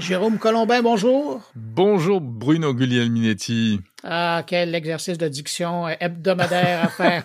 Jérôme 0.00 0.38
Colombin, 0.38 0.82
bonjour. 0.82 1.42
Bonjour 1.54 2.20
Bruno 2.20 2.72
Guglielminetti. 2.72 3.80
Ah, 4.02 4.42
quel 4.46 4.74
exercice 4.74 5.18
de 5.18 5.28
diction 5.28 5.86
hebdomadaire 5.88 6.84
à 6.84 6.88
faire. 6.88 7.24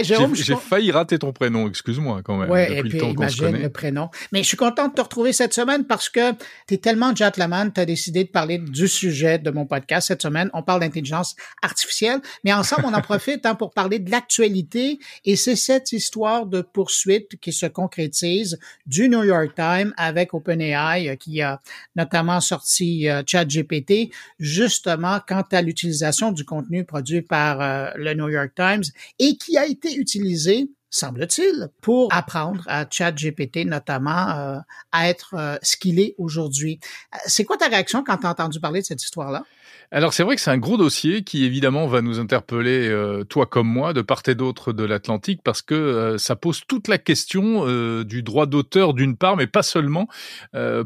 j'ai 0.34 0.54
failli 0.56 0.90
rater 0.92 1.18
ton 1.18 1.32
prénom, 1.32 1.66
excuse-moi 1.66 2.20
quand 2.22 2.36
même. 2.36 2.50
Oui, 2.50 2.60
et 2.68 2.82
puis 2.82 2.98
imagine 2.98 3.56
le 3.56 3.70
prénom. 3.70 4.10
Mais 4.32 4.42
je 4.42 4.48
suis 4.48 4.56
content 4.56 4.88
de 4.88 4.94
te 4.94 5.00
retrouver 5.00 5.32
cette 5.32 5.54
semaine 5.54 5.86
parce 5.86 6.08
que 6.10 6.32
tu 6.66 6.74
es 6.74 6.76
tellement 6.76 7.14
gentleman, 7.14 7.72
tu 7.72 7.80
as 7.80 7.86
décidé 7.86 8.24
de 8.24 8.28
parler 8.28 8.58
du 8.58 8.86
sujet 8.86 9.38
de 9.38 9.50
mon 9.50 9.64
podcast 9.64 10.08
cette 10.08 10.22
semaine. 10.22 10.50
On 10.52 10.62
parle 10.62 10.80
d'intelligence 10.80 11.36
artificielle, 11.62 12.20
mais 12.44 12.52
ensemble, 12.52 12.82
on 12.86 12.94
en 12.94 13.00
profite 13.10 13.46
hein, 13.46 13.54
pour 13.54 13.72
parler 13.72 13.98
de 13.98 14.10
l'actualité 14.10 14.98
et 15.24 15.36
c'est 15.36 15.56
cette 15.56 15.92
histoire 15.92 16.44
de 16.46 16.60
poursuite 16.60 17.38
qui 17.40 17.52
se 17.52 17.66
concrétise 17.66 18.58
du 18.86 19.08
New 19.08 19.24
York 19.24 19.54
Times 19.56 19.94
avec 19.96 20.34
OpenAI 20.34 21.08
euh, 21.08 21.16
qui 21.16 21.40
a 21.40 21.60
notamment 21.96 22.40
sorti 22.40 23.08
euh, 23.08 23.22
ChatGPT 23.26 24.12
justement 24.38 25.20
quant 25.26 25.44
à 25.50 25.62
l'utilisation 25.62 26.09
du 26.32 26.44
contenu 26.44 26.84
produit 26.84 27.22
par 27.22 27.60
euh, 27.60 27.90
le 27.96 28.14
New 28.14 28.28
York 28.28 28.52
Times 28.54 28.84
et 29.18 29.36
qui 29.36 29.56
a 29.56 29.66
été 29.66 29.94
utilisé 29.94 30.70
semble-t-il, 30.90 31.68
pour 31.80 32.12
apprendre 32.12 32.64
à 32.66 32.84
ChatGPT 32.88 33.64
notamment 33.64 34.30
euh, 34.30 34.58
à 34.90 35.08
être 35.08 35.34
euh, 35.34 35.56
ce 35.62 35.76
qu'il 35.76 36.00
est 36.00 36.16
aujourd'hui. 36.18 36.80
C'est 37.26 37.44
quoi 37.44 37.56
ta 37.56 37.68
réaction 37.68 38.02
quand 38.02 38.18
tu 38.18 38.26
as 38.26 38.30
entendu 38.30 38.58
parler 38.58 38.80
de 38.80 38.86
cette 38.86 39.02
histoire-là? 39.02 39.44
Alors 39.92 40.14
c'est 40.14 40.22
vrai 40.22 40.36
que 40.36 40.40
c'est 40.40 40.52
un 40.52 40.58
gros 40.58 40.76
dossier 40.76 41.24
qui 41.24 41.44
évidemment 41.44 41.88
va 41.88 42.00
nous 42.00 42.20
interpeller, 42.20 42.86
euh, 42.86 43.24
toi 43.24 43.46
comme 43.46 43.66
moi, 43.66 43.92
de 43.92 44.02
part 44.02 44.22
et 44.28 44.36
d'autre 44.36 44.72
de 44.72 44.84
l'Atlantique, 44.84 45.40
parce 45.42 45.62
que 45.62 45.74
euh, 45.74 46.16
ça 46.16 46.36
pose 46.36 46.62
toute 46.68 46.86
la 46.86 46.96
question 46.96 47.66
euh, 47.66 48.04
du 48.04 48.22
droit 48.22 48.46
d'auteur 48.46 48.94
d'une 48.94 49.16
part, 49.16 49.36
mais 49.36 49.48
pas 49.48 49.64
seulement 49.64 50.06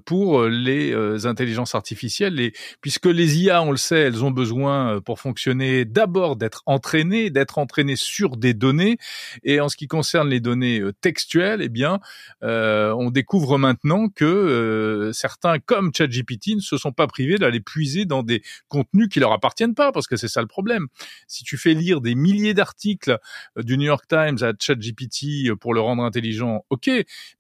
pour 0.07 0.45
les 0.45 0.95
intelligences 1.27 1.75
artificielles, 1.75 2.41
et, 2.41 2.53
puisque 2.81 3.07
les 3.07 3.43
IA, 3.43 3.63
on 3.63 3.71
le 3.71 3.77
sait, 3.77 4.01
elles 4.01 4.25
ont 4.25 4.31
besoin 4.31 5.01
pour 5.01 5.21
fonctionner 5.21 5.85
d'abord 5.85 6.37
d'être 6.37 6.63
entraînées, 6.67 7.31
d'être 7.31 7.59
entraînées 7.59 7.97
sur 7.97 8.37
des 8.37 8.55
données, 8.55 8.97
et 9.43 9.61
en 9.61 9.69
ce 9.69 9.77
qui 9.77 9.87
concerne 9.87 10.29
les 10.29 10.41
données 10.41 10.83
textuelles, 11.01 11.61
eh 11.63 11.69
bien, 11.69 12.01
on 12.43 13.11
découvre 13.11 13.59
maintenant 13.59 14.09
que 14.09 15.11
certains, 15.13 15.59
comme 15.59 15.93
ChatGPT, 15.95 16.57
ne 16.57 16.61
se 16.61 16.77
sont 16.77 16.93
pas 16.93 17.07
privés 17.07 17.39
d'aller 17.39 17.61
puiser 17.61 18.05
dans 18.05 18.23
des 18.23 18.43
contenus 18.69 18.94
qui 19.09 19.21
leur 19.21 19.33
appartiennent 19.33 19.75
pas, 19.75 19.93
parce 19.93 20.07
que 20.07 20.17
c'est 20.17 20.29
ça 20.29 20.41
le 20.41 20.47
problème. 20.47 20.87
Si 21.27 21.45
tu 21.45 21.57
fais 21.57 21.75
lire 21.75 22.01
des 22.01 22.15
milliers 22.15 22.55
d'articles 22.55 23.19
euh, 23.59 23.63
du 23.63 23.77
New 23.77 23.87
York 23.87 24.05
Times 24.09 24.39
à 24.43 24.53
ChatGPT 24.59 25.49
euh, 25.49 25.57
pour 25.57 25.75
le 25.75 25.81
rendre 25.81 26.03
intelligent, 26.03 26.65
ok. 26.71 26.91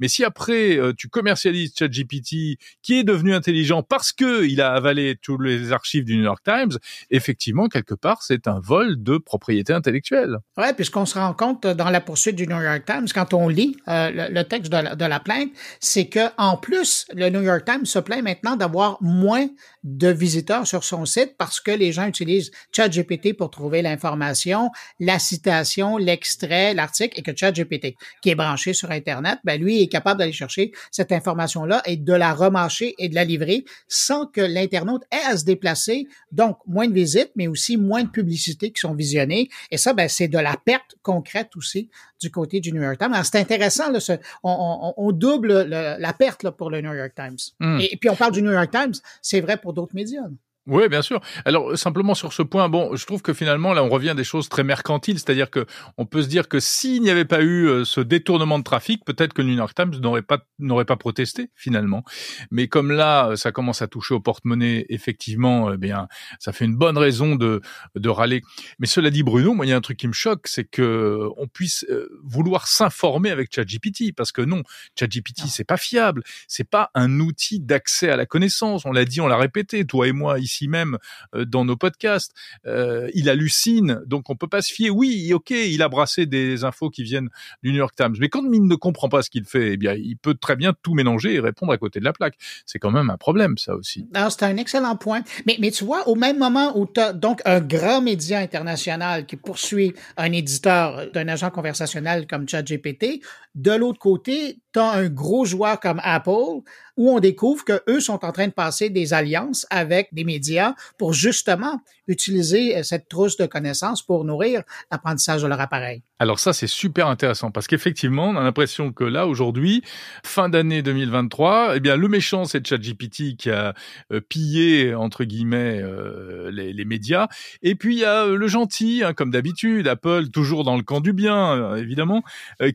Mais 0.00 0.08
si 0.08 0.24
après 0.24 0.76
euh, 0.76 0.92
tu 0.96 1.08
commercialises 1.08 1.72
ChatGPT 1.78 2.58
qui 2.82 2.98
est 2.98 3.04
devenu 3.04 3.34
intelligent 3.34 3.82
parce 3.82 4.12
que 4.12 4.44
il 4.44 4.60
a 4.60 4.72
avalé 4.72 5.16
tous 5.20 5.38
les 5.38 5.72
archives 5.72 6.04
du 6.04 6.16
New 6.16 6.24
York 6.24 6.42
Times, 6.44 6.78
effectivement 7.10 7.68
quelque 7.68 7.94
part 7.94 8.22
c'est 8.22 8.48
un 8.48 8.60
vol 8.60 9.02
de 9.02 9.18
propriété 9.18 9.72
intellectuelle. 9.72 10.38
Ouais, 10.56 10.74
puisqu'on 10.74 11.06
se 11.06 11.18
rend 11.18 11.34
compte 11.34 11.66
dans 11.66 11.90
la 11.90 12.00
poursuite 12.00 12.36
du 12.36 12.46
New 12.46 12.60
York 12.60 12.84
Times 12.84 13.06
quand 13.14 13.34
on 13.34 13.48
lit 13.48 13.76
le, 13.86 14.42
texte 14.42 14.70
de 14.72 14.78
la, 14.78 14.94
de 14.94 15.04
la 15.04 15.20
plainte, 15.20 15.50
c'est 15.80 16.08
que 16.08 16.20
en 16.36 16.56
plus 16.56 17.06
le 17.14 17.30
New 17.30 17.42
York 17.42 17.64
Times 17.64 17.86
se 17.86 17.98
plaint 17.98 18.22
maintenant 18.22 18.56
d'avoir 18.56 18.98
moins 19.00 19.48
de 19.84 20.08
visiteurs 20.08 20.66
sur 20.66 20.84
son 20.84 21.04
site 21.04 21.36
parce 21.44 21.60
que 21.60 21.72
les 21.72 21.92
gens 21.92 22.06
utilisent 22.06 22.50
ChatGPT 22.72 23.36
pour 23.36 23.50
trouver 23.50 23.82
l'information, 23.82 24.70
la 24.98 25.18
citation, 25.18 25.98
l'extrait, 25.98 26.72
l'article, 26.72 27.20
et 27.20 27.22
que 27.22 27.36
ChatGPT, 27.36 27.96
qui 28.22 28.30
est 28.30 28.34
branché 28.34 28.72
sur 28.72 28.90
Internet, 28.90 29.40
ben 29.44 29.60
lui 29.60 29.82
est 29.82 29.88
capable 29.88 30.20
d'aller 30.20 30.32
chercher 30.32 30.72
cette 30.90 31.12
information-là 31.12 31.82
et 31.84 31.98
de 31.98 32.14
la 32.14 32.32
remâcher 32.32 32.94
et 32.96 33.10
de 33.10 33.14
la 33.14 33.24
livrer 33.24 33.66
sans 33.88 34.26
que 34.26 34.40
l'internaute 34.40 35.02
ait 35.12 35.30
à 35.30 35.36
se 35.36 35.44
déplacer. 35.44 36.06
Donc, 36.32 36.56
moins 36.66 36.88
de 36.88 36.94
visites, 36.94 37.32
mais 37.36 37.46
aussi 37.46 37.76
moins 37.76 38.04
de 38.04 38.08
publicités 38.08 38.70
qui 38.70 38.80
sont 38.80 38.94
visionnées. 38.94 39.50
Et 39.70 39.76
ça, 39.76 39.92
ben, 39.92 40.08
c'est 40.08 40.28
de 40.28 40.38
la 40.38 40.56
perte 40.56 40.96
concrète 41.02 41.50
aussi 41.56 41.90
du 42.22 42.30
côté 42.30 42.60
du 42.60 42.72
New 42.72 42.80
York 42.80 42.96
Times. 42.98 43.12
c'est 43.22 43.38
intéressant, 43.38 43.90
là, 43.90 43.98
on, 44.42 45.12
double 45.12 45.52
la 45.52 46.12
perte 46.14 46.42
là, 46.42 46.52
pour 46.52 46.70
le 46.70 46.80
New 46.80 46.94
York 46.94 47.12
Times. 47.14 47.36
Hmm. 47.60 47.80
Et, 47.80 47.92
et, 47.92 47.96
puis 47.98 48.08
on 48.08 48.16
parle 48.16 48.32
du 48.32 48.40
New 48.40 48.52
York 48.52 48.70
Times, 48.70 48.94
c'est 49.20 49.42
vrai 49.42 49.58
pour 49.58 49.74
d'autres 49.74 49.94
médias. 49.94 50.24
Oui, 50.66 50.88
bien 50.88 51.02
sûr. 51.02 51.20
Alors 51.44 51.76
simplement 51.76 52.14
sur 52.14 52.32
ce 52.32 52.40
point, 52.40 52.70
bon, 52.70 52.96
je 52.96 53.04
trouve 53.04 53.20
que 53.20 53.34
finalement 53.34 53.74
là 53.74 53.84
on 53.84 53.90
revient 53.90 54.10
à 54.10 54.14
des 54.14 54.24
choses 54.24 54.48
très 54.48 54.64
mercantiles, 54.64 55.18
c'est-à-dire 55.18 55.50
que 55.50 55.66
on 55.98 56.06
peut 56.06 56.22
se 56.22 56.28
dire 56.28 56.48
que 56.48 56.58
s'il 56.58 57.02
n'y 57.02 57.10
avait 57.10 57.26
pas 57.26 57.42
eu 57.42 57.66
euh, 57.66 57.84
ce 57.84 58.00
détournement 58.00 58.58
de 58.58 58.64
trafic, 58.64 59.04
peut-être 59.04 59.34
que 59.34 59.42
le 59.42 59.48
New 59.48 59.56
York 59.56 59.74
Times 59.74 59.94
n'aurait 60.00 60.22
pas 60.22 60.38
n'aurait 60.58 60.86
pas 60.86 60.96
protesté 60.96 61.50
finalement. 61.54 62.02
Mais 62.50 62.66
comme 62.66 62.92
là 62.92 63.28
euh, 63.28 63.36
ça 63.36 63.52
commence 63.52 63.82
à 63.82 63.88
toucher 63.88 64.14
au 64.14 64.20
porte-monnaie, 64.20 64.86
effectivement, 64.88 65.70
eh 65.70 65.76
bien 65.76 66.08
ça 66.38 66.52
fait 66.52 66.64
une 66.64 66.76
bonne 66.76 66.96
raison 66.96 67.36
de 67.36 67.60
de 67.94 68.08
râler. 68.08 68.40
Mais 68.78 68.86
cela 68.86 69.10
dit, 69.10 69.22
Bruno, 69.22 69.52
moi 69.52 69.66
il 69.66 69.68
y 69.68 69.72
a 69.72 69.76
un 69.76 69.82
truc 69.82 69.98
qui 69.98 70.08
me 70.08 70.14
choque, 70.14 70.46
c'est 70.48 70.64
que 70.64 70.80
euh, 70.80 71.28
on 71.36 71.46
puisse 71.46 71.84
vouloir 72.22 72.68
s'informer 72.68 73.30
avec 73.30 73.54
ChatGPT, 73.54 74.14
parce 74.16 74.32
que 74.32 74.40
non, 74.40 74.62
ChatGPT 74.98 75.42
c'est 75.46 75.64
pas 75.64 75.76
fiable, 75.76 76.22
c'est 76.48 76.68
pas 76.68 76.90
un 76.94 77.20
outil 77.20 77.60
d'accès 77.60 78.08
à 78.08 78.16
la 78.16 78.24
connaissance. 78.24 78.86
On 78.86 78.92
l'a 78.92 79.04
dit, 79.04 79.20
on 79.20 79.26
l'a 79.26 79.36
répété, 79.36 79.84
toi 79.84 80.08
et 80.08 80.12
moi 80.12 80.38
ici 80.38 80.53
ici 80.54 80.68
même 80.68 80.98
euh, 81.34 81.44
dans 81.44 81.64
nos 81.64 81.76
podcasts. 81.76 82.32
Euh, 82.66 83.10
il 83.14 83.28
hallucine, 83.28 84.00
donc 84.06 84.30
on 84.30 84.36
peut 84.36 84.48
pas 84.48 84.62
se 84.62 84.72
fier. 84.72 84.90
Oui, 84.90 85.32
ok, 85.32 85.50
il 85.50 85.82
a 85.82 85.88
brassé 85.88 86.26
des 86.26 86.64
infos 86.64 86.90
qui 86.90 87.02
viennent 87.02 87.28
du 87.62 87.70
New 87.70 87.78
York 87.78 87.94
Times, 87.96 88.14
mais 88.18 88.28
quand 88.28 88.44
il 88.52 88.66
ne 88.66 88.74
comprend 88.74 89.08
pas 89.08 89.22
ce 89.22 89.30
qu'il 89.30 89.44
fait, 89.44 89.72
eh 89.72 89.76
bien, 89.76 89.94
il 89.94 90.16
peut 90.16 90.34
très 90.34 90.56
bien 90.56 90.72
tout 90.82 90.94
mélanger 90.94 91.34
et 91.34 91.40
répondre 91.40 91.72
à 91.72 91.78
côté 91.78 92.00
de 92.00 92.04
la 92.04 92.12
plaque. 92.12 92.36
C'est 92.66 92.78
quand 92.78 92.90
même 92.90 93.10
un 93.10 93.16
problème, 93.16 93.58
ça 93.58 93.74
aussi. 93.74 94.06
C'est 94.30 94.42
un 94.42 94.56
excellent 94.56 94.96
point. 94.96 95.22
Mais, 95.46 95.70
tu 95.70 95.84
vois, 95.84 96.08
au 96.08 96.14
même 96.14 96.38
moment 96.38 96.76
où 96.78 96.86
tu 96.86 97.00
as 97.00 97.12
donc 97.12 97.40
un 97.44 97.60
grand 97.60 98.00
média 98.00 98.38
international 98.38 99.26
qui 99.26 99.36
poursuit 99.36 99.94
un 100.16 100.32
éditeur 100.32 101.10
d'un 101.12 101.28
agent 101.28 101.50
conversationnel 101.50 102.26
comme 102.26 102.48
ChatGPT, 102.48 103.20
de 103.54 103.72
l'autre 103.72 103.98
côté, 103.98 104.58
tu 104.74 104.80
un 104.80 105.08
gros 105.08 105.44
joueur 105.44 105.78
comme 105.78 106.00
Apple 106.02 106.62
où 106.96 107.10
on 107.10 107.20
découvre 107.20 107.64
que 107.64 107.82
eux 107.88 108.00
sont 108.00 108.24
en 108.24 108.32
train 108.32 108.46
de 108.46 108.52
passer 108.52 108.90
des 108.90 109.14
alliances 109.14 109.66
avec 109.70 110.08
des 110.12 110.24
médias 110.24 110.74
pour 110.98 111.12
justement 111.12 111.80
utiliser 112.06 112.76
euh, 112.76 112.82
cette 112.82 113.08
trousse 113.08 113.36
de 113.36 113.46
connaissances 113.46 114.02
pour 114.02 114.24
nourrir 114.24 114.62
l'apprentissage 114.92 115.42
de 115.42 115.48
leur 115.48 115.60
appareil. 115.60 116.02
Alors 116.18 116.38
ça, 116.38 116.52
c'est 116.52 116.66
super 116.66 117.08
intéressant 117.08 117.50
parce 117.50 117.66
qu'effectivement, 117.66 118.28
on 118.28 118.36
a 118.36 118.42
l'impression 118.42 118.92
que 118.92 119.04
là, 119.04 119.26
aujourd'hui, 119.26 119.82
fin 120.24 120.48
d'année 120.48 120.82
2023, 120.82 121.76
eh 121.76 121.80
bien, 121.80 121.96
le 121.96 122.08
méchant, 122.08 122.44
c'est 122.44 122.64
ChatGPT 122.66 123.36
qui 123.36 123.50
a 123.50 123.74
euh, 124.12 124.20
pillé, 124.20 124.94
entre 124.94 125.24
guillemets, 125.24 125.80
euh, 125.82 126.50
les, 126.52 126.72
les, 126.72 126.84
médias. 126.84 127.28
Et 127.62 127.74
puis, 127.74 127.96
il 127.96 128.00
y 128.00 128.04
a 128.04 128.26
le 128.26 128.46
gentil, 128.46 129.02
hein, 129.04 129.14
comme 129.14 129.30
d'habitude, 129.30 129.88
Apple, 129.88 130.28
toujours 130.28 130.62
dans 130.62 130.76
le 130.76 130.82
camp 130.82 131.00
du 131.00 131.12
bien, 131.12 131.74
évidemment, 131.76 132.22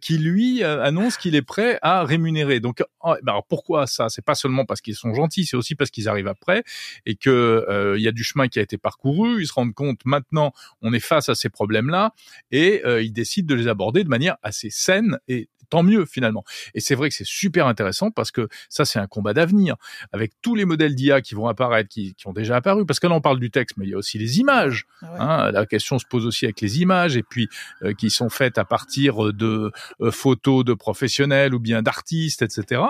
qui, 0.01 0.17
lui, 0.17 0.63
annonce 0.81 1.17
qu'il 1.17 1.35
est 1.35 1.41
prêt 1.41 1.79
à 1.81 2.03
rémunérer. 2.03 2.59
Donc, 2.59 2.83
oh, 3.01 3.15
ben 3.23 3.31
alors 3.33 3.45
pourquoi 3.45 3.87
ça? 3.87 4.09
C'est 4.09 4.23
pas 4.23 4.35
seulement 4.35 4.65
parce 4.65 4.81
qu'ils 4.81 4.95
sont 4.95 5.13
gentils, 5.13 5.45
c'est 5.45 5.57
aussi 5.57 5.75
parce 5.75 5.89
qu'ils 5.89 6.07
arrivent 6.07 6.27
après 6.27 6.63
et 7.05 7.15
que 7.15 7.95
il 7.97 8.01
y 8.01 8.07
a 8.07 8.11
du 8.11 8.23
chemin 8.23 8.47
qui 8.47 8.59
a 8.59 8.61
été 8.61 8.77
parcouru 8.77 9.41
ils 9.41 9.47
se 9.47 9.53
rendent 9.53 9.73
compte 9.73 10.01
maintenant 10.05 10.53
on 10.81 10.93
est 10.93 10.99
face 10.99 11.29
à 11.29 11.35
ces 11.35 11.49
problèmes-là 11.49 12.13
et 12.51 12.81
euh, 12.85 13.01
ils 13.01 13.13
décident 13.13 13.47
de 13.47 13.59
les 13.59 13.67
aborder 13.67 14.03
de 14.03 14.09
manière 14.09 14.37
assez 14.43 14.69
saine 14.69 15.19
et 15.27 15.49
tant 15.69 15.83
mieux 15.83 16.05
finalement. 16.05 16.43
Et 16.73 16.79
c'est 16.79 16.95
vrai 16.95 17.09
que 17.09 17.15
c'est 17.15 17.27
super 17.27 17.67
intéressant 17.67 18.11
parce 18.11 18.31
que 18.31 18.47
ça 18.69 18.85
c'est 18.85 18.99
un 18.99 19.07
combat 19.07 19.33
d'avenir 19.33 19.75
avec 20.11 20.33
tous 20.41 20.55
les 20.55 20.65
modèles 20.65 20.95
d'IA 20.95 21.21
qui 21.21 21.35
vont 21.35 21.47
apparaître, 21.47 21.89
qui, 21.89 22.15
ont 22.25 22.33
déjà 22.33 22.57
apparu. 22.57 22.85
Parce 22.85 22.99
que 22.99 23.07
là 23.07 23.15
on 23.15 23.21
parle 23.21 23.39
du 23.39 23.51
texte, 23.51 23.77
mais 23.77 23.85
il 23.85 23.91
y 23.91 23.93
a 23.93 23.97
aussi 23.97 24.17
les 24.17 24.39
images. 24.39 24.85
Ah 25.01 25.47
hein. 25.47 25.51
La 25.51 25.65
question 25.65 25.99
se 25.99 26.05
pose 26.05 26.25
aussi 26.25 26.45
avec 26.45 26.61
les 26.61 26.81
images 26.81 27.17
et 27.17 27.23
puis 27.23 27.47
euh, 27.83 27.93
qui 27.93 28.09
sont 28.09 28.29
faites 28.29 28.57
à 28.57 28.65
partir 28.65 29.33
de 29.33 29.71
euh, 30.01 30.11
photos 30.11 30.65
de 30.65 30.73
professionnels 30.73 31.53
ou 31.53 31.59
bien 31.59 31.81
d'artistes, 31.81 32.41
etc. 32.41 32.81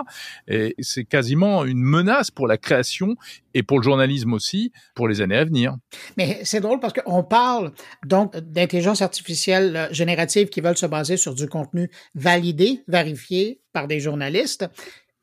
Et 0.48 0.76
c'est 0.80 1.06
quasiment 1.06 1.66
une 1.66 1.82
menace 1.82 2.32
pour 2.32 2.48
la 2.48 2.58
création 2.58 3.16
et 3.54 3.64
pour 3.64 3.80
le 3.80 3.84
journalisme 3.84 4.34
aussi 4.34 4.72
pour 4.96 5.08
les 5.08 5.22
années 5.22 5.38
à 5.38 5.46
venir. 5.46 5.76
Mais 6.18 6.42
c'est 6.44 6.60
drôle 6.60 6.80
parce 6.80 6.94
qu'on 6.94 7.24
parle 7.24 7.72
donc 8.06 8.36
d'intelligence 8.38 9.02
artificielle 9.02 9.76
euh, 9.76 9.88
générative 9.92 10.50
qui 10.50 10.62
veulent 10.62 10.78
se 10.78 10.86
baser 10.86 11.18
sur 11.18 11.34
du 11.34 11.48
contenu 11.48 11.90
validé, 12.16 12.69
vérifié 12.88 13.62
par 13.74 13.88
des 13.88 14.00
journalistes. 14.00 14.66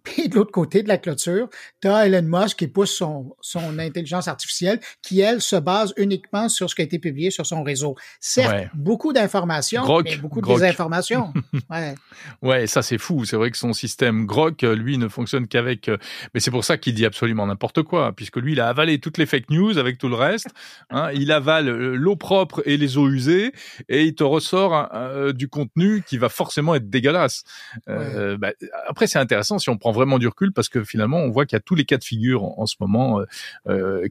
Puis 0.06 0.28
de 0.28 0.36
l'autre 0.36 0.52
côté 0.52 0.82
de 0.82 0.88
la 0.88 0.98
clôture, 0.98 1.48
tu 1.82 1.88
as 1.88 2.06
Elon 2.06 2.22
Musk 2.22 2.58
qui 2.58 2.68
pousse 2.68 2.94
son, 2.94 3.36
son 3.40 3.78
intelligence 3.78 4.28
artificielle 4.28 4.80
qui, 5.02 5.20
elle, 5.20 5.42
se 5.42 5.56
base 5.56 5.92
uniquement 5.96 6.48
sur 6.48 6.70
ce 6.70 6.76
qui 6.76 6.82
a 6.82 6.84
été 6.84 6.98
publié 6.98 7.30
sur 7.30 7.44
son 7.44 7.62
réseau. 7.64 7.96
Certes, 8.20 8.68
beaucoup 8.74 9.12
d'informations, 9.12 9.84
mais 10.02 10.16
beaucoup 10.16 10.40
de 10.40 10.46
désinformations. 10.46 11.34
ouais. 11.70 11.94
ouais, 12.42 12.66
ça 12.66 12.82
c'est 12.82 12.98
fou. 12.98 13.24
C'est 13.24 13.36
vrai 13.36 13.50
que 13.50 13.58
son 13.58 13.72
système 13.72 14.26
Grok, 14.26 14.62
lui, 14.62 14.96
ne 14.96 15.08
fonctionne 15.08 15.48
qu'avec... 15.48 15.88
Euh, 15.88 15.96
mais 16.32 16.40
c'est 16.40 16.52
pour 16.52 16.64
ça 16.64 16.78
qu'il 16.78 16.94
dit 16.94 17.04
absolument 17.04 17.46
n'importe 17.46 17.82
quoi, 17.82 18.12
puisque 18.12 18.36
lui, 18.36 18.52
il 18.52 18.60
a 18.60 18.68
avalé 18.68 19.00
toutes 19.00 19.18
les 19.18 19.26
fake 19.26 19.50
news 19.50 19.76
avec 19.78 19.98
tout 19.98 20.08
le 20.08 20.14
reste. 20.14 20.48
Hein. 20.90 21.10
Il 21.14 21.32
avale 21.32 21.68
euh, 21.68 21.96
l'eau 21.96 22.16
propre 22.16 22.62
et 22.64 22.76
les 22.76 22.96
eaux 22.96 23.08
usées, 23.08 23.52
et 23.88 24.04
il 24.04 24.14
te 24.14 24.24
ressort 24.24 24.88
euh, 24.94 25.32
du 25.32 25.48
contenu 25.48 26.02
qui 26.02 26.18
va 26.18 26.28
forcément 26.28 26.74
être 26.74 26.88
dégueulasse. 26.88 27.44
Euh, 27.88 28.36
bah, 28.36 28.52
après, 28.86 29.06
c'est 29.06 29.18
intéressant 29.18 29.58
si 29.58 29.68
on 29.68 29.76
prend 29.76 29.92
vraiment 29.96 30.18
du 30.18 30.28
recul 30.28 30.52
parce 30.52 30.68
que 30.68 30.84
finalement, 30.84 31.18
on 31.18 31.30
voit 31.30 31.46
qu'il 31.46 31.56
y 31.56 31.58
a 31.58 31.60
tous 31.60 31.74
les 31.74 31.84
cas 31.84 31.96
de 31.96 32.04
figure 32.04 32.44
en, 32.44 32.66
ce 32.66 32.76
moment 32.80 33.20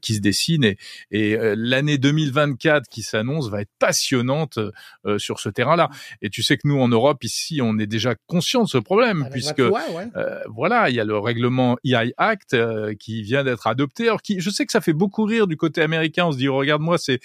qui 0.01 0.15
se 0.15 0.19
dessinent 0.19 0.63
et, 0.63 0.77
et 1.11 1.37
l'année 1.55 1.97
2024 1.97 2.87
qui 2.89 3.03
s'annonce 3.03 3.49
va 3.49 3.61
être 3.61 3.71
passionnante 3.79 4.59
sur 5.17 5.39
ce 5.39 5.49
terrain-là. 5.49 5.89
Et 6.21 6.29
tu 6.29 6.43
sais 6.43 6.57
que 6.57 6.67
nous, 6.67 6.79
en 6.79 6.87
Europe, 6.87 7.23
ici, 7.23 7.59
on 7.61 7.77
est 7.77 7.87
déjà 7.87 8.15
conscient 8.27 8.63
de 8.63 8.69
ce 8.69 8.77
problème 8.77 9.27
puisque 9.31 9.61
voilà, 10.47 10.89
il 10.89 10.95
y 10.95 10.99
a 10.99 11.05
le 11.05 11.17
règlement 11.17 11.77
EI 11.83 12.13
Act 12.17 12.55
qui 12.99 13.21
vient 13.21 13.43
d'être 13.43 13.67
adopté. 13.67 14.07
Alors, 14.07 14.21
qui, 14.21 14.39
je 14.39 14.49
sais 14.49 14.65
que 14.65 14.71
ça 14.71 14.81
fait 14.81 14.93
beaucoup 14.93 15.23
rire 15.23 15.47
du 15.47 15.57
côté 15.57 15.81
américain. 15.81 16.25
On 16.25 16.31
se 16.31 16.37
dit, 16.37 16.47
regarde-moi 16.47 16.97
ces, 16.97 17.19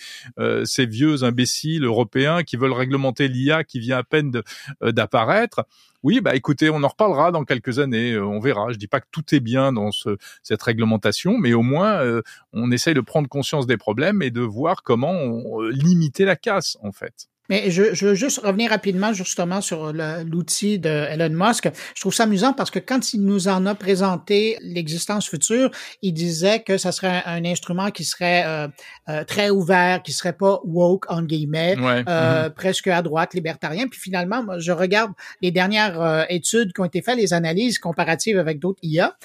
ces 0.65 0.87
vieux 0.87 1.25
imbéciles 1.25 1.85
européens 1.85 2.43
qui 2.43 2.57
veulent 2.57 2.73
réglementer 2.73 3.29
l'IA 3.29 3.65
qui 3.65 3.81
vient 3.81 3.99
à 3.99 4.05
peine 4.05 4.33
d'apparaître. 4.81 5.65
Oui, 6.02 6.20
bah 6.20 6.35
écoutez, 6.35 6.70
on 6.70 6.82
en 6.82 6.88
reparlera 6.88 7.31
dans 7.31 7.44
quelques 7.44 7.79
années, 7.79 8.12
euh, 8.12 8.25
on 8.25 8.41
verra. 8.41 8.73
Je 8.73 8.79
dis 8.79 8.87
pas 8.87 9.00
que 9.00 9.06
tout 9.11 9.35
est 9.35 9.41
bien 9.41 9.73
dans 9.73 9.93
ce, 9.93 10.17
cette 10.43 10.62
réglementation, 10.62 11.37
mais 11.38 11.52
au 11.52 11.62
moins 11.62 12.00
euh, 12.02 12.23
on 12.52 12.70
essaye 12.70 12.94
de 12.94 13.00
prendre 13.02 13.29
conscience 13.29 13.67
des 13.67 13.76
problèmes 13.76 14.23
et 14.23 14.31
de 14.31 14.41
voir 14.41 14.82
comment 14.82 15.12
on, 15.12 15.62
euh, 15.62 15.70
limiter 15.70 16.25
la 16.25 16.37
casse 16.37 16.79
en 16.82 16.93
fait. 16.93 17.30
Mais 17.50 17.70
je, 17.70 17.94
je, 17.94 18.06
veux 18.06 18.14
juste 18.14 18.38
revenir 18.38 18.70
rapidement 18.70 19.12
justement 19.12 19.61
sur 19.61 19.93
l'outil 19.93 20.79
de 20.79 20.88
Elon 20.88 21.31
Musk. 21.31 21.69
Je 21.94 22.00
trouve 22.00 22.14
ça 22.14 22.25
amusant 22.25 22.52
parce 22.52 22.70
que 22.70 22.79
quand 22.79 23.12
il 23.12 23.25
nous 23.25 23.49
en 23.49 23.67
a 23.67 23.75
présenté 23.75 24.56
l'existence 24.62 25.29
future, 25.29 25.70
il 26.02 26.12
disait 26.12 26.61
que 26.61 26.79
ça 26.79 26.93
serait 26.93 27.23
un, 27.26 27.44
instrument 27.44 27.91
qui 27.91 28.05
serait 28.05 28.44
euh, 28.47 28.69
euh, 29.08 29.25
très 29.25 29.50
ouvert, 29.50 30.02
qui 30.02 30.12
serait 30.12 30.32
pas 30.32 30.61
woke 30.64 31.11
en 31.11 31.23
guillemets, 31.23 31.76
euh, 31.79 32.02
mm-hmm. 32.02 32.50
presque 32.50 32.87
à 32.87 33.02
droite, 33.02 33.35
libertarien. 33.35 33.88
Puis 33.88 34.00
finalement, 34.00 34.43
moi, 34.43 34.58
je 34.58 34.73
regarde 34.73 35.12
les 35.43 35.50
dernières 35.50 36.26
études 36.29 36.73
qui 36.73 36.81
ont 36.81 36.85
été 36.85 37.02
faites, 37.02 37.17
les 37.17 37.32
analyses 37.32 37.79
comparatives 37.79 38.38
avec 38.38 38.58
d'autres 38.58 38.81
IA, 38.82 39.17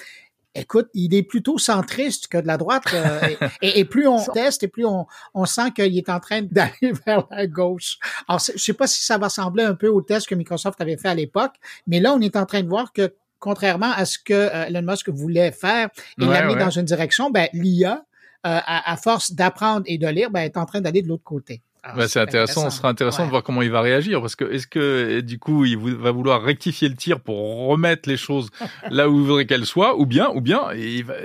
écoute, 0.56 0.88
il 0.94 1.14
est 1.14 1.22
plutôt 1.22 1.58
centriste 1.58 2.28
que 2.28 2.38
de 2.38 2.46
la 2.46 2.56
droite. 2.56 2.84
Euh, 2.92 3.20
et, 3.62 3.84
plus 3.84 4.08
on 4.08 4.22
teste, 4.34 4.62
et 4.62 4.68
plus 4.68 4.84
on, 4.84 5.06
on 5.34 5.44
sent 5.44 5.70
qu'il 5.74 5.96
est 5.96 6.08
en 6.08 6.20
train 6.20 6.42
d'aller 6.42 6.92
vers 7.06 7.26
la 7.30 7.46
gauche. 7.46 7.98
Alors, 8.28 8.40
je 8.40 8.58
sais 8.58 8.72
pas 8.72 8.86
si 8.86 9.04
ça 9.04 9.18
va 9.18 9.26
ressembler 9.26 9.64
un 9.64 9.74
peu 9.74 9.88
au 9.88 10.02
test 10.02 10.28
que 10.28 10.34
Microsoft 10.34 10.80
avait 10.80 10.96
fait 10.96 11.08
à 11.08 11.14
l'époque, 11.14 11.54
mais 11.86 12.00
là, 12.00 12.12
on 12.14 12.20
est 12.20 12.36
en 12.36 12.46
train 12.46 12.62
de 12.62 12.68
voir 12.68 12.92
que 12.92 13.14
contrairement 13.38 13.92
à 13.92 14.04
ce 14.04 14.18
que 14.18 14.32
euh, 14.32 14.66
Elon 14.66 14.82
Musk 14.82 15.08
voulait 15.10 15.52
faire 15.52 15.88
et 16.20 16.24
l'amener 16.24 16.56
dans 16.56 16.70
une 16.70 16.84
direction, 16.84 17.30
ben, 17.30 17.48
l'IA, 17.52 18.04
euh, 18.46 18.60
à, 18.64 18.92
à, 18.92 18.96
force 18.96 19.32
d'apprendre 19.32 19.82
et 19.86 19.98
de 19.98 20.06
lire, 20.06 20.30
ben, 20.30 20.40
est 20.40 20.56
en 20.56 20.64
train 20.66 20.80
d'aller 20.80 21.02
de 21.02 21.08
l'autre 21.08 21.24
côté. 21.24 21.62
Ah, 21.88 22.08
c'est 22.08 22.20
intéressant. 22.20 22.70
Ce 22.70 22.78
sera 22.78 22.88
intéressant 22.88 23.24
de 23.24 23.30
voir 23.30 23.42
comment 23.42 23.62
il 23.62 23.70
va 23.70 23.80
réagir 23.80 24.20
parce 24.20 24.36
que 24.36 24.44
est-ce 24.44 24.66
que 24.66 25.20
du 25.20 25.38
coup 25.38 25.64
il 25.64 25.78
va 25.78 26.10
vouloir 26.10 26.42
rectifier 26.42 26.88
le 26.88 26.96
tir 26.96 27.20
pour 27.20 27.66
remettre 27.68 28.08
les 28.08 28.16
choses 28.16 28.50
là 28.90 29.08
où 29.08 29.18
il 29.18 29.26
voudrait 29.26 29.46
qu'elles 29.46 29.66
soient, 29.66 29.98
ou 29.98 30.06
bien, 30.06 30.28
ou 30.34 30.40
bien, 30.40 30.62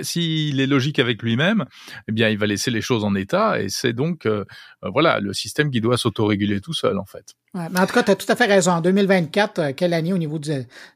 s'il 0.02 0.60
est 0.60 0.66
logique 0.66 0.98
avec 0.98 1.22
lui-même, 1.22 1.64
eh 2.08 2.12
bien 2.12 2.28
il 2.28 2.38
va 2.38 2.46
laisser 2.46 2.70
les 2.70 2.80
choses 2.80 3.04
en 3.04 3.14
état 3.14 3.60
et 3.60 3.68
c'est 3.68 3.92
donc 3.92 4.26
euh, 4.26 4.44
euh, 4.84 4.90
voilà 4.92 5.20
le 5.20 5.32
système 5.32 5.70
qui 5.70 5.80
doit 5.80 5.96
s'autoréguler 5.96 6.60
tout 6.60 6.74
seul 6.74 6.98
en 6.98 7.04
fait. 7.04 7.34
Ouais, 7.54 7.66
mais 7.70 7.80
en 7.80 7.86
tout 7.86 7.92
cas, 7.92 8.02
tu 8.02 8.10
as 8.10 8.16
tout 8.16 8.30
à 8.32 8.36
fait 8.36 8.46
raison. 8.46 8.72
En 8.72 8.80
2024, 8.80 9.58
euh, 9.58 9.72
quelle 9.76 9.92
année 9.92 10.14
au 10.14 10.18
niveau 10.18 10.38
du, 10.38 10.52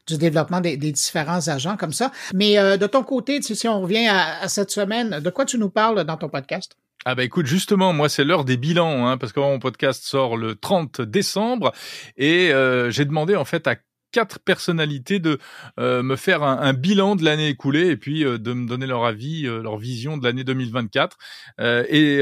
du 0.07 0.17
développement 0.17 0.63
des, 0.63 0.79
des, 0.79 0.91
différents 0.91 1.49
agents 1.49 1.77
comme 1.77 1.93
ça? 1.93 2.13
Mais 2.33 2.57
de 2.79 2.87
ton 2.87 3.03
côté, 3.03 3.43
si 3.43 3.69
on 3.69 3.83
revient 3.83 4.07
à, 4.07 4.41
à 4.41 4.49
cette 4.49 4.71
semaine, 4.71 5.21
de 5.21 5.31
quoi 5.31 5.45
tu 5.45 5.59
nous 5.59 5.69
parles 5.69 6.05
dans 6.05 6.17
ton 6.17 6.31
podcast? 6.31 6.77
Ah 7.09 7.15
bah 7.15 7.23
écoute, 7.23 7.47
justement, 7.47 7.93
moi 7.93 8.09
c'est 8.09 8.25
l'heure 8.25 8.45
des 8.45 8.57
bilans, 8.57 9.07
hein, 9.07 9.17
parce 9.17 9.33
que 9.33 9.39
mon 9.39 9.61
podcast 9.61 10.03
sort 10.03 10.37
le 10.37 10.57
30 10.57 11.01
décembre, 11.03 11.71
et 12.17 12.53
euh, 12.53 12.91
j'ai 12.91 13.05
demandé 13.05 13.37
en 13.37 13.45
fait 13.45 13.69
à 13.69 13.77
quatre 14.11 14.41
personnalités 14.41 15.21
de 15.21 15.39
euh, 15.79 16.03
me 16.03 16.17
faire 16.17 16.43
un, 16.43 16.73
bilan 16.73 17.15
de 17.15 17.23
l'année 17.23 17.49
écoulée 17.49 17.91
et 17.91 17.97
puis 17.97 18.25
euh, 18.25 18.39
de 18.39 18.53
me 18.55 18.67
donner 18.67 18.87
leur 18.87 19.05
avis, 19.05 19.43
leur 19.43 19.77
vision 19.77 20.17
de 20.17 20.25
l'année 20.25 20.43
2024. 20.43 21.17
et 21.61 22.19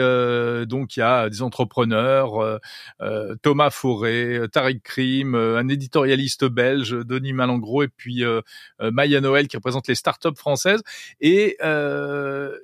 donc 0.67 0.97
il 0.97 1.01
y 1.01 1.03
a 1.03 1.31
des 1.31 1.41
entrepreneurs, 1.41 2.61
Thomas 3.41 3.71
Fauré, 3.71 4.41
Tariq 4.53 4.83
Krim, 4.83 5.35
un 5.35 5.69
éditorialiste 5.69 6.45
belge, 6.45 6.91
Denis 6.91 7.33
Malangro 7.33 7.85
et 7.85 7.89
puis 7.89 8.23
Maya 8.81 9.23
Noël 9.23 9.49
qui 9.49 9.57
représente 9.57 9.89
les 9.89 9.95
startups 9.95 10.37
françaises. 10.37 10.83
Et 11.23 11.57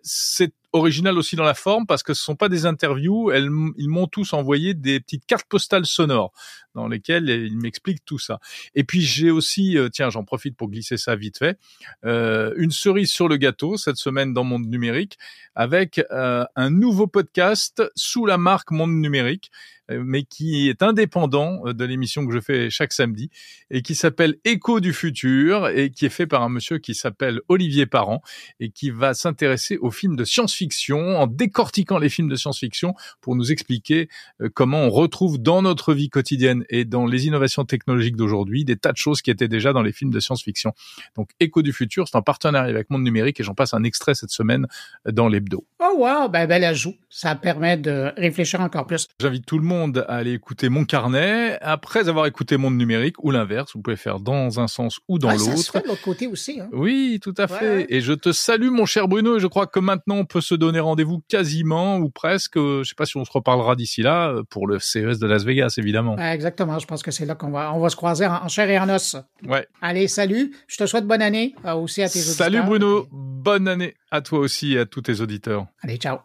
c'est 0.02 0.52
original 0.72 1.19
aussi 1.19 1.37
dans 1.37 1.44
la 1.44 1.55
forme 1.55 1.87
parce 1.87 2.02
que 2.02 2.14
ce 2.14 2.22
sont 2.22 2.37
pas 2.37 2.49
des 2.49 2.67
interviews, 2.67 3.31
elles, 3.31 3.50
ils 3.76 3.88
m'ont 3.88 4.06
tous 4.06 4.32
envoyé 4.32 4.75
des 4.75 5.00
petites 5.00 5.26
cartes 5.26 5.46
postales 5.49 5.87
sonores 5.87 6.32
dans 6.75 6.88
lesquelles 6.88 7.28
ils 7.28 7.58
m'expliquent 7.58 8.05
tout 8.05 8.19
ça. 8.19 8.38
Et 8.75 8.84
puis 8.84 9.02
j'ai 9.02 9.31
aussi, 9.31 9.76
euh, 9.76 9.88
tiens, 9.88 10.11
j'en 10.11 10.25
profite 10.25 10.56
pour 10.56 10.70
glisser 10.70 10.96
ça 10.96 11.17
vite 11.17 11.38
fait, 11.38 11.58
euh, 12.05 12.52
une 12.56 12.70
cerise 12.70 13.11
sur 13.11 13.28
le 13.28 13.37
gâteau 13.37 13.76
cette 13.76 13.96
semaine 13.96 14.32
dans 14.32 14.44
Monde 14.44 14.67
Numérique 14.67 15.19
avec 15.55 16.00
euh, 16.11 16.44
un 16.56 16.70
nouveau 16.70 17.06
podcast 17.06 17.82
sous 17.96 18.26
la 18.26 18.38
marque 18.38 18.70
Monde 18.70 18.93
Numérique 18.93 19.50
mais 19.93 20.22
qui 20.22 20.69
est 20.69 20.84
indépendant 20.84 21.64
de 21.64 21.84
l'émission 21.84 22.25
que 22.25 22.32
je 22.32 22.38
fais 22.38 22.70
chaque 22.70 22.93
samedi 22.93 23.28
et 23.72 23.82
qui 23.82 23.96
s'appelle 23.96 24.37
Écho 24.44 24.78
du 24.78 24.93
futur 24.93 25.67
et 25.67 25.90
qui 25.90 26.06
est 26.06 26.11
fait 26.11 26.28
par 26.28 26.44
un 26.44 26.49
monsieur 26.49 26.78
qui 26.78 26.94
s'appelle 26.94 27.40
Olivier 27.49 27.87
Parent 27.87 28.22
et 28.61 28.70
qui 28.70 28.90
va 28.90 29.14
s'intéresser 29.14 29.78
aux 29.78 29.90
films 29.90 30.14
de 30.14 30.22
science-fiction 30.22 31.19
en 31.19 31.26
décortiquant 31.26 31.99
les 31.99 32.08
films 32.08 32.28
de 32.28 32.37
science-fiction 32.37 32.94
pour 33.20 33.34
nous 33.34 33.50
expliquer 33.50 34.08
comment 34.55 34.84
on 34.84 34.90
retrouve 34.90 35.38
dans 35.38 35.61
notre 35.61 35.93
vie 35.93 36.08
quotidienne 36.08 36.59
et 36.68 36.84
dans 36.84 37.06
les 37.06 37.26
innovations 37.26 37.64
technologiques 37.64 38.16
d'aujourd'hui 38.16 38.64
des 38.64 38.76
tas 38.76 38.92
de 38.92 38.96
choses 38.96 39.22
qui 39.22 39.30
étaient 39.30 39.48
déjà 39.48 39.72
dans 39.72 39.82
les 39.82 39.92
films 39.92 40.10
de 40.10 40.20
science-fiction. 40.20 40.72
Donc 41.16 41.30
Écho 41.40 41.62
du 41.62 41.72
futur, 41.72 42.08
c'est 42.08 42.16
en 42.16 42.22
partenariat 42.22 42.70
avec 42.70 42.90
Monde 42.90 43.02
Numérique 43.02 43.40
et 43.40 43.42
j'en 43.42 43.54
passe 43.54 43.74
un 43.74 43.84
extrait 43.84 44.14
cette 44.14 44.30
semaine 44.30 44.66
dans 45.06 45.28
l'hebdo. 45.28 45.64
Oh 45.80 45.94
wow, 45.98 46.28
ben 46.28 46.46
bel 46.46 46.64
ajout. 46.64 46.94
Ça 47.08 47.34
permet 47.34 47.76
de 47.76 48.12
réfléchir 48.16 48.60
encore 48.60 48.86
plus. 48.86 49.08
J'invite 49.20 49.46
tout 49.46 49.58
le 49.58 49.64
monde 49.64 50.04
à 50.08 50.16
aller 50.16 50.32
écouter 50.32 50.68
mon 50.68 50.84
carnet 50.84 51.58
après 51.60 52.08
avoir 52.08 52.26
écouté 52.26 52.56
Monde 52.56 52.76
Numérique 52.76 53.22
ou 53.24 53.30
l'inverse. 53.30 53.72
Vous 53.74 53.82
pouvez 53.82 53.96
faire 53.96 54.20
dans 54.20 54.60
un 54.60 54.68
sens 54.68 55.00
ou 55.08 55.18
dans 55.18 55.30
l'autre. 55.30 55.44
Ça 55.44 55.56
se 55.56 55.70
fait 55.70 55.82
de 55.82 55.88
l'autre 55.88 56.02
côté 56.02 56.26
aussi. 56.26 56.60
Hein. 56.60 56.68
Oui, 56.72 57.18
tout 57.22 57.34
à 57.36 57.48
fait. 57.48 57.86
Et 57.88 58.00
je 58.00 58.12
te 58.12 58.32
salue, 58.32 58.70
mon 58.70 58.86
cher 58.86 59.08
Bruno. 59.08 59.36
Et 59.36 59.40
je 59.40 59.46
crois 59.46 59.66
que 59.66 59.80
maintenant, 59.80 60.16
on 60.16 60.24
peut 60.24 60.40
se 60.40 60.54
donner 60.54 60.80
rendez-vous 60.80 61.22
quasiment 61.28 61.98
ou 61.98 62.10
presque. 62.10 62.56
Je 62.56 62.84
sais 62.84 62.94
pas 62.94 63.06
si 63.06 63.16
on 63.16 63.24
se 63.24 63.32
reparlera 63.32 63.74
d'ici 63.74 64.02
là 64.02 64.34
pour 64.48 64.66
le 64.66 64.78
CES 64.78 65.18
de 65.18 65.26
Las 65.26 65.44
Vegas, 65.44 65.74
évidemment. 65.78 66.16
exactement. 66.18 66.50
Je 66.58 66.87
pense 66.87 67.02
que 67.02 67.11
c'est 67.11 67.26
là 67.26 67.35
qu'on 67.35 67.50
va, 67.50 67.73
on 67.75 67.81
va 67.81 67.88
se 67.88 67.97
croiser 67.97 68.26
en, 68.26 68.49
chair 68.49 68.70
et 68.70 68.79
en 68.79 68.88
os. 68.88 69.17
Ouais. 69.47 69.67
Allez, 69.82 70.08
salut. 70.08 70.55
Je 70.67 70.76
te 70.76 70.87
souhaite 70.87 71.06
bonne 71.06 71.23
année 71.23 71.55
euh, 71.64 71.75
aussi 71.75 72.02
à 72.02 72.08
tes 72.08 72.20
auditeurs. 72.20 72.37
Salut 72.37 72.62
Bruno. 72.62 73.08
Bonne 73.11 73.69
année 73.69 73.94
à 74.11 74.20
toi 74.20 74.38
aussi 74.38 74.75
et 74.75 74.81
à 74.81 74.87
tous 74.87 75.02
tes 75.02 75.20
auditeurs. 75.20 75.67
Allez, 75.82 75.97
ciao. 75.97 76.20